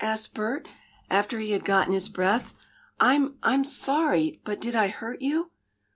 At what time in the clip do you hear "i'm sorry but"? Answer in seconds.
3.43-4.59